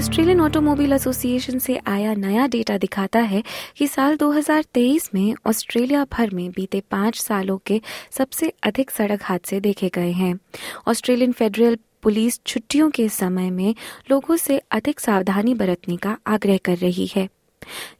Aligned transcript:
Australian 0.00 0.40
automobile 0.40 0.92
association 0.92 1.58
से 1.58 1.76
आया 1.86 2.14
नया 2.14 2.46
डेटा 2.46 2.78
दिखाता 2.78 3.18
है 3.18 3.42
कि 3.76 3.86
साल 3.86 4.16
2023 4.16 5.08
में 5.14 5.34
ऑस्ट्रेलिया 5.46 6.06
भर 6.12 6.30
में 6.30 6.50
बीते 6.50 6.82
पाँच 6.90 7.20
सालों 7.20 7.58
के 7.66 7.80
सबसे 8.10 8.52
अधिक 8.62 8.90
सड़क 8.90 9.20
हादसे 9.22 9.60
देखे 9.60 9.90
गए 9.94 10.12
हैं। 10.12 10.34
ऑस्ट्रेलियन 10.88 11.32
फेडरल 11.32 11.76
पुलिस 12.02 12.40
छुट्टियों 12.46 12.90
के 12.90 13.08
समय 13.08 13.50
में 13.50 13.74
लोगों 14.10 14.36
से 14.36 14.58
अधिक 14.70 15.00
सावधानी 15.00 15.54
बरतने 15.54 15.96
का 15.96 16.16
आग्रह 16.26 16.56
कर 16.56 16.76
रही 16.76 17.10
है। 17.16 17.28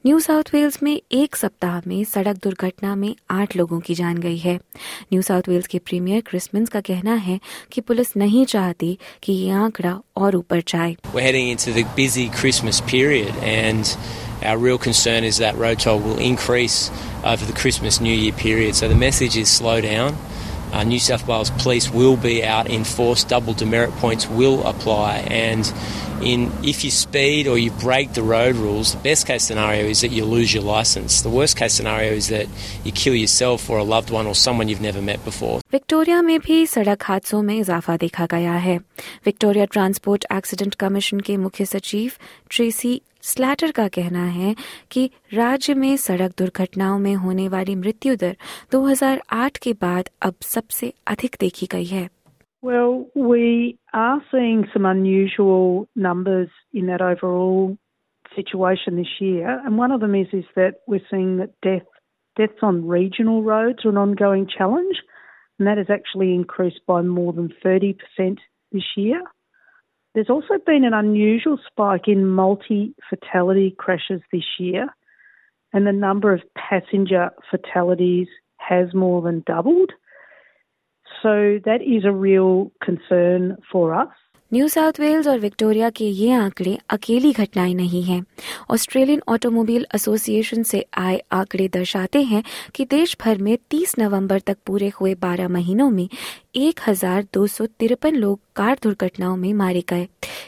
न्यू 0.07 0.19
साउथ 0.21 0.51
वेल्स 0.55 0.83
में 0.83 1.01
एक 1.13 1.37
सप्ताह 1.37 1.81
में 1.87 2.03
सड़क 2.05 2.37
दुर्घटना 2.43 2.95
में 2.97 3.15
आठ 3.31 3.57
लोगों 3.57 3.81
की 3.87 3.95
जान 3.95 4.19
गई 4.19 4.37
है 4.39 4.55
न्यू 5.13 5.23
साउथ 5.23 5.49
वेल्स 5.49 5.67
के 5.67 5.79
प्रीमियर 5.79 6.21
क्रिसमस 6.27 6.69
का 6.69 6.81
कहना 6.89 7.15
है 7.27 7.39
कि 7.73 7.81
पुलिस 7.81 8.17
नहीं 8.17 8.45
चाहती 8.55 8.97
कि 9.23 9.33
ये 9.33 9.51
आंकड़ा 9.65 9.99
और 10.17 10.37
ऊपर 10.37 10.63
जाए 10.69 10.97
We're 11.15 11.27
heading 11.27 11.49
into 11.49 11.73
the 11.77 11.85
busy 11.99 12.29
Christmas 12.41 12.81
period, 12.81 13.35
and 13.43 13.97
our 14.43 14.59
real 14.67 14.79
concern 14.79 15.25
is 15.25 15.39
that 15.45 15.57
road 15.57 15.81
toll 15.85 16.01
will 16.01 16.19
increase 16.31 16.91
over 17.25 17.45
the 17.45 17.57
Christmas 17.63 18.01
New 18.01 18.15
Year 18.15 18.33
period. 18.33 18.75
So 18.75 18.89
the 18.89 19.01
message 19.05 19.37
is 19.37 19.49
slow 19.61 19.81
down. 19.81 20.17
Uh, 20.73 20.85
New 20.85 21.01
South 21.01 21.27
Wales 21.27 21.51
Police 21.63 21.91
will 21.91 22.17
be 22.17 22.45
out 22.45 22.69
in 22.69 22.85
force. 22.85 23.25
Double 23.25 23.55
demerit 23.55 23.91
points 24.05 24.29
will 24.29 24.67
apply, 24.67 25.17
and 25.39 25.73
in 26.23 26.51
if 26.63 26.85
you 26.85 26.91
speed 26.91 27.47
or 27.47 27.57
you 27.59 27.71
break 27.73 28.13
the 28.13 28.23
road 28.23 28.57
rules, 28.57 28.93
the 28.95 29.01
best 29.01 29.27
case 29.27 29.45
scenario 29.45 29.85
is 29.87 30.01
that 30.03 30.11
you 30.11 30.25
lose 30.25 30.55
your 30.55 30.63
license. 30.63 31.23
The 31.23 31.31
worst 31.31 31.57
case 31.57 31.75
scenario 31.75 32.13
is 32.13 32.29
that 32.29 32.47
you 32.85 32.93
kill 32.93 33.15
yourself 33.15 33.69
or 33.71 33.79
a 33.79 33.85
loved 33.85 34.11
one 34.11 34.27
or 34.27 34.35
someone 34.35 34.69
you've 34.69 34.81
never 34.81 35.03
met 35.03 35.25
before. 35.25 35.61
Victoria 35.73 36.21
में 36.23 36.39
भी 36.41 36.67
सड़क 36.67 37.03
हादसों 37.05 37.43
में 37.43 37.55
इजाफा 37.59 37.97
देखा 37.97 38.27
गया 38.31 38.55
है 38.67 38.77
Victoria 39.27 39.65
transport 39.73 40.27
accident 40.33 40.75
commission 40.81 41.21
के 41.29 41.37
मुख्य 41.37 41.65
सचिव 41.65 42.13
ट्रेसी 42.51 43.01
स्लैटर 43.23 43.71
का 43.71 43.87
कहना 43.95 44.25
है 44.27 44.55
कि 44.91 45.11
राज्य 45.35 45.75
में 45.75 45.97
सड़क 45.97 46.35
दुर्घटनाओं 46.39 46.99
में 46.99 47.15
होने 47.25 47.49
वाली 47.49 47.75
मृत्यु 47.77 48.15
दर 48.17 48.37
2008 48.75 49.59
के 49.63 49.73
बाद 49.83 50.09
अब 50.23 50.35
सबसे 50.45 50.93
अधिक 51.07 51.37
देखी 51.41 51.67
गई 51.73 51.85
है 51.87 52.09
Well, 52.63 53.07
we 53.15 53.79
are 53.95 54.23
seeing 54.31 54.67
some 54.73 54.85
unusual 54.85 55.89
numbers 55.97 56.51
in 56.75 56.87
that 56.87 57.01
overall 57.01 57.79
situation 58.37 58.97
this 58.97 59.21
year, 59.21 59.61
and 59.65 59.79
one 59.79 59.93
of 59.93 60.01
them 60.01 60.15
is 60.15 60.29
is 60.33 60.45
that 60.57 60.75
we're 60.87 61.01
seeing 61.11 61.39
that 61.39 61.59
death 61.63 61.87
deaths 62.37 62.59
on 62.63 62.87
regional 62.87 63.43
roads 63.43 63.85
are 63.85 63.89
an 63.89 63.97
ongoing 63.97 64.47
challenge, 64.47 64.97
and 65.59 65.67
that 65.67 65.79
has 65.79 65.89
actually 65.89 66.35
increased 66.35 66.81
by 66.87 67.01
more 67.01 67.33
than 67.33 67.53
thirty 67.63 67.95
percent 67.95 68.41
this 68.73 68.85
year. 68.97 69.23
There's 70.15 70.31
also 70.31 70.55
been 70.65 70.85
an 70.85 70.93
unusual 70.93 71.59
spike 71.67 72.09
in 72.09 72.27
multi-fatality 72.27 73.75
crashes 73.79 74.21
this 74.33 74.59
year, 74.59 74.89
and 75.73 75.87
the 75.87 75.93
number 75.93 76.35
of 76.35 76.43
passenger 76.55 77.31
fatalities 77.51 78.29
has 78.57 78.93
more 78.93 79.23
than 79.23 79.45
doubled. 79.47 79.93
So 81.23 81.59
that 81.65 81.83
is 81.83 82.05
a 82.05 82.13
real 82.13 82.71
concern 82.81 83.57
for 83.71 83.95
us. 83.95 84.09
New 84.53 84.69
South 84.69 84.99
Wales 85.01 85.27
और 85.29 85.39
Victoria 85.39 85.89
के 85.91 86.05
ये 86.05 86.31
आंकड़े 86.33 86.79
अकेली 86.91 87.33
घटनाएँ 87.33 87.75
नहीं 87.75 88.03
हैं 88.03 88.23
Australian 88.71 89.21
automobile 89.29 89.87
association 89.95 90.63
से 90.63 90.85
आए 90.99 91.21
आंकड़े 91.33 91.69
दर्शाते 91.69 92.23
हैं 92.23 92.43
कि 92.75 92.85
देश 92.85 93.17
भर 93.25 93.39
में 93.39 93.57
30 93.75 93.99
नवंबर 93.99 94.41
तक 94.41 94.57
पूरे 94.67 94.91
हुए 95.01 95.15
12 95.15 95.51
महीनों 95.51 95.89
में 95.91 96.09
एक 96.55 96.81
हज़ार 96.87 97.27
दो 97.35 97.47
सौ 97.47 97.65
तिरपन 97.79 98.15
लोग 98.15 98.41
कार 98.57 98.79
दुर्घटनाओं 98.83 99.37
में 99.37 99.53
मारे 99.55 99.83
गए। 99.89 100.07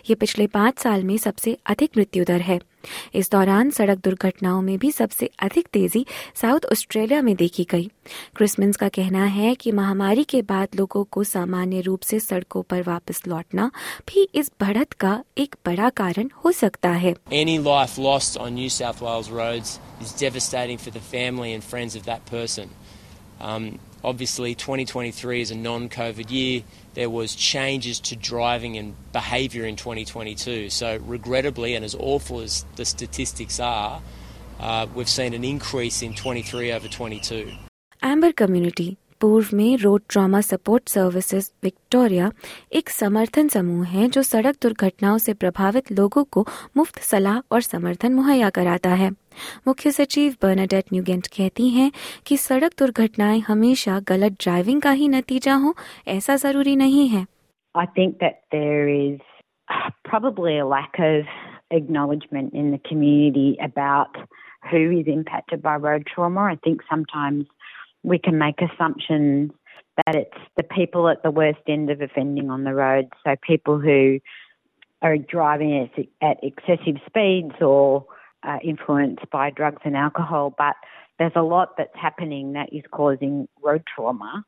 ये 0.09 0.15
पिछले 0.15 0.47
पाँच 0.47 0.79
साल 0.79 1.03
में 1.05 1.17
सबसे 1.19 1.57
अधिक 1.67 1.91
मृत्यु 1.97 2.25
दर 2.25 2.41
है। 2.41 2.59
इस 3.15 3.31
दौरान 3.31 3.71
सड़क 3.71 3.99
दुर्घटनाओं 4.05 4.63
में 4.63 4.79
भी 4.79 4.91
सबसे 4.93 5.31
अधिक 5.39 5.69
तेज़ी 5.73 6.05
साउथ 6.41 6.65
ऑस्ट्रेलिया 6.73 7.21
में 7.23 7.35
देखी 7.37 7.67
गई। 7.71 7.85
क्रिसमस 8.37 8.77
का 8.77 8.89
कहना 8.89 9.25
है 9.25 9.55
कि 9.55 9.73
महामारी 9.73 10.25
के 10.25 10.43
बाद 10.43 10.75
लोगों 10.77 11.05
को 11.05 11.25
सामान्य 11.25 11.81
रूप 11.81 12.01
से 12.01 12.21
सड़कों 12.21 12.63
पर 12.63 12.83
वापस 12.83 13.23
लौटना 13.29 13.71
भी 14.09 14.29
इस 14.35 14.51
बढ़त 14.61 14.93
का 14.93 15.23
एक 15.39 15.57
बड़ा 15.67 15.91
कारण 16.03 16.31
हो 16.45 16.53
सकता 16.53 16.91
है। 17.05 17.15
Any 17.45 17.57
life 17.61 17.97
lost 18.09 18.41
on 18.41 18.59
New 18.59 18.75
South 18.81 19.07
Wales 19.07 19.31
roads 19.31 19.79
is 20.01 20.19
devastating 20.25 20.85
for 20.85 20.99
the 20.99 21.07
family 21.15 21.55
and 21.55 21.71
friends 21.73 21.95
of 21.95 22.07
that 22.11 22.29
person. 22.35 22.77
Um, 23.41 23.73
obviously, 24.05 24.55
2023 24.55 25.41
is 25.41 25.51
a 25.51 25.55
non-COVID 25.55 26.31
year. 26.31 26.63
There 26.95 27.11
was 27.11 27.35
changes 27.35 28.01
to 28.01 28.17
driving 28.17 28.77
and 28.77 28.95
behaviour 29.13 29.65
in 29.67 29.77
2022. 29.77 30.71
So, 30.71 30.99
regrettably, 31.07 31.75
and 31.75 31.85
as 31.85 31.95
awful 31.95 32.41
as 32.41 32.65
the 32.77 32.85
statistics 32.85 33.61
are, 33.61 34.01
uh, 34.61 34.87
we've 34.95 35.09
seen 35.09 35.35
an 35.35 35.45
increase 35.45 36.03
in 36.03 36.15
23 36.15 36.73
over 36.73 36.89
22. 36.89 37.53
Amber 38.05 38.31
community 38.39 38.97
पूर्व 39.21 39.49
में 39.57 39.77
road 39.79 40.03
trauma 40.11 40.41
support 40.41 40.89
services 40.89 41.51
Victoria 41.63 42.31
एक 42.79 42.91
समर्थन 42.91 43.49
समूह 43.49 43.87
है 43.89 44.09
जो 44.17 44.23
सड़क 44.23 44.57
दुर्घटनाओं 44.63 45.19
से 45.19 45.33
प्रभावित 45.43 45.93
लोगों 45.93 46.25
को 46.25 46.47
मुफ़्त 46.77 46.99
सलाह 47.03 47.39
और 47.53 47.61
समर्थन 47.63 48.15
मुहैया 48.15 48.51
कराता 48.57 48.95
है 49.03 49.11
मुख्य 49.67 49.91
सचिव 49.91 50.35
बर्नाडेट 50.43 50.93
न्यूगेंट 50.93 51.27
कहती 51.37 51.69
हैं 51.69 51.91
कि 52.27 52.37
सड़क 52.37 52.79
दुर्घटनाएँ 52.79 53.41
हमेशा 53.49 53.99
गलत 54.09 54.37
ड्राइविंग 54.41 54.83
का 54.83 54.91
ही 55.01 55.09
नतीजा 55.09 55.55
हो 55.65 55.75
ऐसा 56.17 56.37
ज़रूरी 56.47 56.77
नहीं 56.77 57.09
है 57.09 57.27
think 57.95 58.19
that 58.19 58.43
there 58.53 58.89
is 58.89 59.21
uh, 59.71 59.91
probably 60.05 60.59
a 60.59 60.67
lack 60.67 60.99
of 60.99 61.25
acknowledgement 61.71 62.53
in 62.53 62.71
the 62.71 62.79
community 62.89 63.57
about 63.63 64.17
who 64.71 64.91
is 64.99 65.07
impacted 65.07 65.63
by 65.63 65.77
road 65.77 66.07
trauma. 66.07 66.41
I 66.41 66.57
think 66.63 66.83
sometimes 66.89 67.47
we 68.03 68.19
can 68.19 68.39
make 68.39 68.61
assumptions 68.61 69.53
that 70.07 70.15
it's 70.15 70.39
the 70.57 70.63
people 70.63 71.09
at 71.09 71.23
the 71.23 71.31
worst 71.31 71.61
end 71.67 71.91
of 71.91 72.01
offending 72.01 72.51
on 72.51 72.65
the 72.65 72.75
road. 72.75 73.09
So 73.25 73.35
people 73.43 73.79
who 73.79 74.21
are 75.03 75.17
driving 75.17 75.91
at 76.23 76.37
excessive 76.43 76.97
speeds 77.07 77.55
or 77.61 78.07
uh, 78.44 78.58
influenced 78.64 79.30
by 79.32 79.50
drugs 79.50 79.82
and 79.84 79.96
alcohol. 79.96 80.54
But 80.58 80.76
there's 81.20 81.34
a 81.36 81.42
lot 81.42 81.78
that's 81.78 81.96
happening 81.96 82.54
that 82.54 82.70
is 82.72 82.84
causing 82.92 83.48
road 83.64 83.84
trauma 83.94 84.46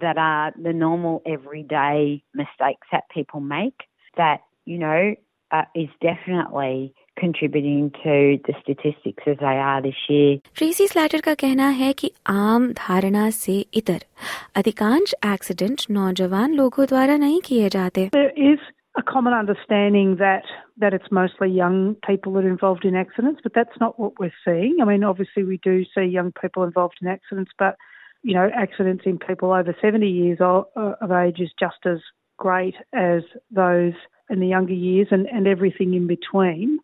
that 0.00 0.16
are 0.16 0.52
the 0.60 0.72
normal 0.72 1.22
everyday 1.26 2.22
mistakes 2.34 2.86
that 2.92 3.04
people 3.12 3.40
make 3.40 3.74
that, 4.16 4.38
you 4.64 4.78
know, 4.78 5.14
uh, 5.50 5.64
is 5.74 5.88
definitely 6.00 6.94
contributing 7.18 7.90
to 8.02 8.38
the 8.46 8.54
statistics 8.62 9.22
as 9.26 9.36
they 9.38 9.56
are 9.70 9.80
this 9.82 10.00
year. 10.08 10.38
Tracy 10.56 10.86
Slater 10.88 11.20
का 11.20 11.34
कहना 11.42 11.68
है 11.80 11.92
कि 11.92 12.10
आम 12.28 12.72
धारणा 12.72 13.28
से 13.30 13.58
इतर 13.74 14.00
अधिकांश 14.56 15.14
accident 15.26 15.82
नौजवान 15.90 16.54
लोगों 16.54 16.86
द्वारा 16.86 17.16
नहीं 17.16 17.40
किए 17.44 17.68
जाते 17.76 18.08
There 18.10 18.32
is 18.52 18.58
a 18.97 19.03
common 19.03 19.33
understanding 19.33 20.17
that 20.17 20.43
that 20.77 20.93
it's 20.93 21.11
mostly 21.11 21.49
young 21.49 21.95
people 22.05 22.33
that 22.33 22.45
are 22.45 22.49
involved 22.49 22.85
in 22.85 22.95
accidents, 22.95 23.39
but 23.43 23.53
that's 23.53 23.79
not 23.79 23.99
what 23.99 24.19
we're 24.19 24.33
seeing. 24.43 24.77
I 24.81 24.85
mean, 24.85 25.03
obviously 25.03 25.43
we 25.43 25.57
do 25.57 25.85
see 25.95 26.03
young 26.03 26.31
people 26.31 26.63
involved 26.63 26.97
in 27.01 27.07
accidents, 27.07 27.51
but 27.57 27.75
you 28.23 28.33
know, 28.33 28.49
accidents 28.53 29.03
in 29.05 29.17
people 29.17 29.51
over 29.51 29.75
70 29.81 30.07
years 30.07 30.39
of 30.41 31.11
age 31.11 31.39
is 31.39 31.51
just 31.57 31.85
as 31.85 31.99
great 32.37 32.75
as 32.93 33.21
those 33.51 33.93
in 34.29 34.39
the 34.39 34.47
younger 34.47 34.73
years 34.73 35.07
and, 35.11 35.27
and 35.27 35.47
everything 35.47 35.93
in 35.93 36.07
between. 36.07 36.79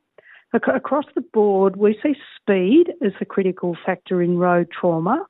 Across 0.54 1.06
the 1.16 1.22
board, 1.22 1.76
we 1.76 2.00
see 2.02 2.16
speed 2.40 2.94
as 3.06 3.12
the 3.20 3.26
critical 3.26 3.76
factor 3.86 4.22
in 4.22 4.38
road 4.38 4.70
trauma, 4.72 5.26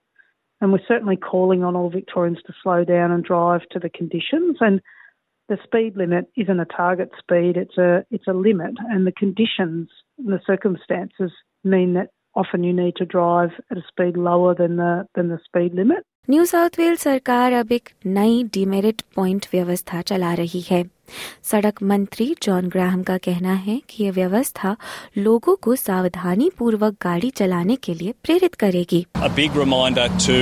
and 0.62 0.72
we're 0.72 0.86
certainly 0.88 1.18
calling 1.18 1.64
on 1.64 1.76
all 1.76 1.90
Victorians 1.90 2.38
to 2.46 2.54
slow 2.62 2.84
down 2.84 3.12
and 3.12 3.24
drive 3.24 3.62
to 3.72 3.80
the 3.80 3.90
conditions. 3.90 4.58
And 4.60 4.82
the 5.49 5.59
speed 5.65 5.97
limit 5.97 6.31
isn't 6.37 6.61
a 6.61 6.65
target 6.65 7.11
speed; 7.19 7.57
it's 7.57 7.77
a 7.77 8.05
it's 8.11 8.29
a 8.29 8.33
limit, 8.33 8.75
and 8.89 9.07
the 9.07 9.13
conditions 9.13 9.89
and 10.19 10.33
the 10.33 10.41
circumstances 10.47 11.33
mean 11.65 11.95
that 11.95 12.11
often 12.35 12.63
you 12.63 12.73
need 12.73 12.95
to 12.97 13.05
drive 13.05 13.51
at 13.71 13.77
a 13.77 13.83
speed 13.89 14.17
lower 14.17 14.55
than 14.55 14.77
the 14.77 15.07
than 15.15 15.29
the 15.29 15.41
speed 15.49 15.75
limit. 15.75 16.05
New 16.31 16.45
South 16.45 16.79
Wales 16.79 17.01
सरकार 17.03 17.53
अब 17.53 17.71
एक 17.73 17.89
नई 18.07 18.43
demerit 18.55 19.01
point 19.17 19.47
व्यवस्था 19.53 20.01
चला 20.11 20.33
रही 20.41 20.61
है 20.69 20.83
सड़क 21.51 21.83
मंत्री 21.83 22.27
जॉन 22.43 22.69
ग्राहम 22.75 23.03
का 23.03 23.17
कहना 23.27 23.55
है 23.65 23.81
कि 23.91 24.05
यह 24.05 24.13
व्यवस्था 24.13 24.77
लोगों 25.19 25.57
को 25.63 25.77
सावधानी 25.77 26.51
पूर्वक 26.59 26.97
गाड़ी 27.03 27.31
चलाने 27.43 27.77
के 27.87 27.95
लिए 27.95 28.15
प्रेरित 28.25 28.55
करेगी 28.65 29.05
A 29.25 29.33
big 29.41 29.59
reminder 29.63 30.07
to 30.29 30.39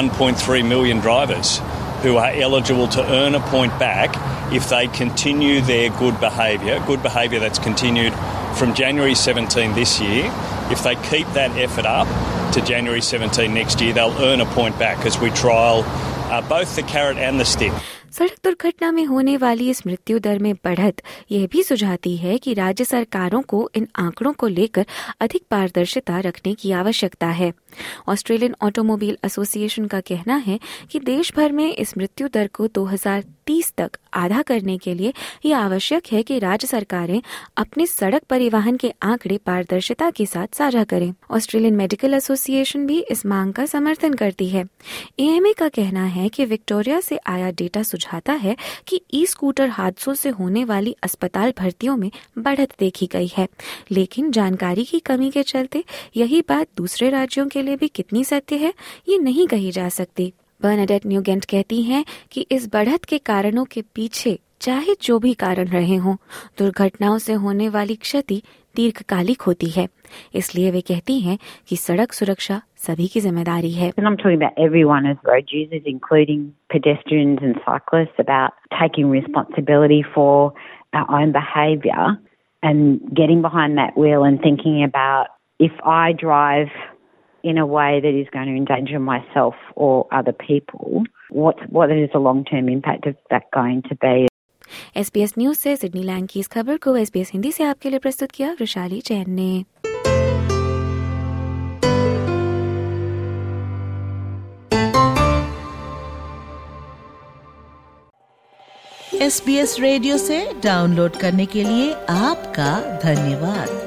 1.3 0.00 0.68
million 0.74 1.06
drivers 1.08 1.54
who 2.01 2.17
are 2.17 2.29
eligible 2.29 2.87
to 2.89 3.03
earn 3.03 3.35
a 3.35 3.39
point 3.39 3.77
back 3.79 4.15
if 4.53 4.69
they 4.69 4.87
continue 4.87 5.61
their 5.61 5.89
good 5.97 6.19
behaviour, 6.19 6.81
good 6.85 7.01
behaviour 7.01 7.39
that's 7.39 7.59
continued 7.59 8.13
from 8.55 8.73
January 8.73 9.15
17 9.15 9.73
this 9.73 9.99
year. 9.99 10.31
If 10.71 10.83
they 10.83 10.95
keep 10.95 11.27
that 11.33 11.51
effort 11.57 11.85
up 11.85 12.07
to 12.53 12.61
January 12.61 13.01
17 13.01 13.53
next 13.53 13.81
year, 13.81 13.93
they'll 13.93 14.17
earn 14.21 14.41
a 14.41 14.45
point 14.45 14.77
back 14.79 15.05
as 15.05 15.19
we 15.19 15.29
trial 15.31 15.83
uh, 16.31 16.41
both 16.47 16.75
the 16.75 16.83
carrot 16.83 17.17
and 17.17 17.39
the 17.39 17.45
stick. 17.45 17.73
सड़क 18.17 18.35
दुर्घटना 18.43 18.91
में 18.91 19.05
होने 19.05 19.37
वाली 19.37 19.69
इस 19.69 19.87
मृत्यु 19.87 20.19
दर 20.19 20.39
में 20.39 20.53
बढ़त 20.53 21.01
यह 21.31 21.47
भी 21.47 21.63
सुझाती 21.63 22.17
है 22.17 22.37
कि 22.37 22.53
राज्य 22.53 22.85
सरकारों 22.85 23.41
को 23.41 23.69
इन 23.75 23.87
आंकड़ों 23.95 24.33
को 24.33 24.47
लेकर 24.47 24.85
अधिक 25.21 25.43
पारदर्शिता 25.51 26.19
रखने 26.19 26.53
की 26.53 26.71
आवश्यकता 26.71 27.27
है। 27.27 27.53
ऑस्ट्रेलियन 28.07 28.55
ऑटोमोबाइल 28.61 29.17
एसोसिएशन 29.25 29.85
का 29.85 29.99
कहना 29.99 30.35
है 30.35 30.59
कि 30.91 30.99
देश 30.99 31.33
भर 31.35 31.51
में 31.51 31.75
इस 31.75 31.97
मृत्यु 31.97 32.27
दर 32.27 32.47
को 32.47 32.67
2030 33.47 33.73
तक 33.77 33.91
आधा 34.13 34.41
करने 34.41 34.77
के 34.77 34.93
लिए 34.93 35.13
यह 35.45 35.57
आवश्यक 35.57 36.03
है 36.11 36.23
कि 36.23 36.39
राज्य 36.39 36.67
सरकारें 36.67 37.21
अपने 37.57 37.85
सड़क 37.85 38.23
परिवहन 38.23 38.77
के 38.77 38.93
आंकड़े 39.03 39.37
पारदर्शिता 39.37 40.09
के 40.09 40.25
साथ 40.25 40.55
साझा 40.55 40.83
करें। 40.83 41.13
ऑस्ट्रेलियन 41.31 41.75
मेडिकल 41.75 42.13
एसोसिएशन 42.13 42.85
भी 42.87 42.99
इस 43.11 43.25
मांग 43.25 43.53
का 43.53 43.65
समर्थन 43.65 44.13
करती 44.13 44.49
है। 44.49 44.65
एएमए 45.19 45.53
का 45.53 45.69
कहना 45.69 46.05
है 46.05 46.29
कि 46.29 46.45
विक्टोरिया 46.45 46.99
से 46.99 47.19
आया 47.27 47.51
डेटा 47.51 47.83
सुझाता 47.83 48.33
है 48.33 48.55
कि 48.87 49.01
ई 49.13 49.25
स्कूटर 49.25 49.69
हादसों 49.69 50.13
से 50.13 50.29
होने 50.29 50.63
वाली 50.65 50.95
अस्पताल 51.03 51.53
भर्तियों 51.59 51.97
में 51.97 52.11
बढ़त 52.37 52.73
देखी 52.79 53.09
गई 53.11 53.31
है। 53.37 53.47
लेकिन 53.91 54.31
जानकारी 54.31 54.85
की 54.85 54.99
कमी 54.99 55.31
के 55.31 55.43
चलते 55.43 55.83
यही 56.15 56.41
बात 56.41 56.67
दूसरे 56.77 57.09
राज्यों 57.09 57.47
के 57.47 57.61
लिए 57.61 57.75
भी 57.75 57.87
कितनी 57.87 58.23
सत्य 58.23 58.55
है, 58.55 58.73
ये 59.09 59.17
नहीं 59.17 59.47
कही 59.47 59.71
जा 59.71 59.89
सकती। 59.89 60.33
बर्नाडेट 60.63 61.05
न्यूगेंट 61.05 61.45
कहती 61.45 61.81
हैं 61.83 62.03
कि 62.31 62.45
इस 62.51 62.67
बढ़त 62.73 63.05
के 63.05 63.17
कारणों 63.25 63.63
के 63.71 63.81
पीछे 63.95 64.37
चाहे 64.61 64.95
जो 65.01 65.17
भी 65.19 65.33
कारण 65.33 65.67
रहे 65.67 65.95
हों 65.95 66.15
दुर्घटनाओं 66.59 67.17
से 67.17 67.33
होने 67.43 67.67
वाली 67.69 67.95
क्षति 67.95 68.41
दीर्घकालिक 68.75 69.41
होती 69.41 69.69
है 69.69 69.87
इसलिए 70.35 70.71
वे 70.71 70.81
कहती 70.81 71.19
हैं 71.19 71.37
कि 71.69 71.75
सड़क 71.75 72.13
सुरक्षा 72.13 72.61
सभी 72.77 73.07
की 73.07 73.19
ज़िम्मेदारी 73.19 73.71
है 73.73 73.91
And 82.63 83.13
getting 83.13 83.41
behind 83.41 83.77
that 83.77 83.97
wheel 83.97 84.23
and 84.23 84.39
thinking 84.41 84.77
about 84.83 85.27
if 85.59 85.71
I 85.85 86.13
drive 86.13 86.69
in 87.43 87.57
a 87.57 87.65
way 87.65 87.99
that 87.99 88.13
is 88.13 88.27
going 88.29 88.47
to 88.47 88.55
endanger 88.55 88.99
myself 88.99 89.55
or 89.75 90.07
other 90.11 90.33
people, 90.33 91.03
what 91.29 91.57
what 91.69 91.91
is 91.91 92.09
the 92.13 92.19
long 92.19 92.43
term 92.45 92.69
impact 92.69 93.07
of 93.07 93.15
that 93.29 93.51
going 93.51 93.81
to 93.83 93.95
be? 93.95 94.27
SBS 94.97 95.33
news 95.37 95.57
से 95.57 95.75
Sydney 95.75 96.03
Lang 96.03 96.27
की 96.27 96.39
इस 96.39 96.47
खबर 96.47 96.77
को 96.77 96.95
SPS 96.97 97.31
Hindi 97.33 97.51
से 97.51 97.63
आपके 97.63 97.89
लिए 97.89 97.99
प्रस्तुत 97.99 98.31
किया 98.31 98.51
वैशाली 98.59 99.01
जैन 99.05 99.31
ने 99.31 99.63
एस 109.21 109.41
बी 109.45 109.55
एस 109.57 109.75
रेडियो 109.79 110.17
से 110.17 110.45
डाउनलोड 110.63 111.15
करने 111.19 111.45
के 111.45 111.63
लिए 111.63 111.93
आपका 112.09 112.73
धन्यवाद 113.03 113.86